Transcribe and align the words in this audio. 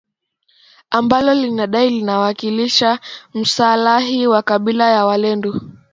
ambalo 0.89 1.33
linadai 1.33 1.89
linawakilisha 1.89 2.99
maslahi 3.33 4.23
ya 4.23 4.41
kabila 4.41 4.91
la 4.93 5.05
walendu 5.05 5.71